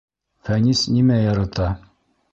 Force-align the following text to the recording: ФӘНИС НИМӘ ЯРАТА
ФӘНИС 0.47 0.81
НИМӘ 0.95 1.17
ЯРАТА 1.25 1.67